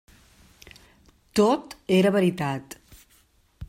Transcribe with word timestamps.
Tot 1.41 1.77
era 2.01 2.17
veritat. 2.19 2.79